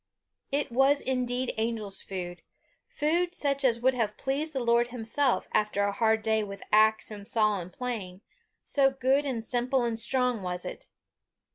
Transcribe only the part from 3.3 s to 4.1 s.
such as would